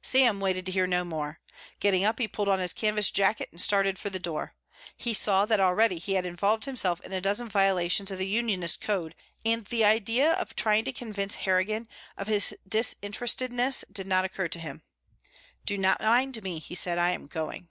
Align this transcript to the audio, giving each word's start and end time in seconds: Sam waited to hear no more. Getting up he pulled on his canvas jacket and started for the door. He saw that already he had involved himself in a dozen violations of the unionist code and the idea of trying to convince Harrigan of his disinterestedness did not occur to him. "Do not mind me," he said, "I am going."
Sam 0.00 0.40
waited 0.40 0.64
to 0.64 0.72
hear 0.72 0.86
no 0.86 1.04
more. 1.04 1.38
Getting 1.80 2.02
up 2.02 2.18
he 2.18 2.26
pulled 2.26 2.48
on 2.48 2.60
his 2.60 2.72
canvas 2.72 3.10
jacket 3.10 3.50
and 3.52 3.60
started 3.60 3.98
for 3.98 4.08
the 4.08 4.18
door. 4.18 4.54
He 4.96 5.12
saw 5.12 5.44
that 5.44 5.60
already 5.60 5.98
he 5.98 6.14
had 6.14 6.24
involved 6.24 6.64
himself 6.64 6.98
in 7.02 7.12
a 7.12 7.20
dozen 7.20 7.50
violations 7.50 8.10
of 8.10 8.16
the 8.16 8.26
unionist 8.26 8.80
code 8.80 9.14
and 9.44 9.66
the 9.66 9.84
idea 9.84 10.32
of 10.32 10.56
trying 10.56 10.86
to 10.86 10.92
convince 10.94 11.34
Harrigan 11.34 11.88
of 12.16 12.26
his 12.26 12.56
disinterestedness 12.66 13.84
did 13.92 14.06
not 14.06 14.24
occur 14.24 14.48
to 14.48 14.58
him. 14.58 14.82
"Do 15.66 15.76
not 15.76 16.00
mind 16.00 16.42
me," 16.42 16.58
he 16.58 16.74
said, 16.74 16.96
"I 16.96 17.10
am 17.10 17.26
going." 17.26 17.68